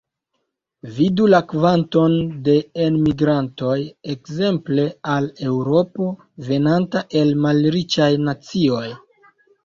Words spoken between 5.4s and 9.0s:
Eŭropo, venanta el malriĉaj nacioj.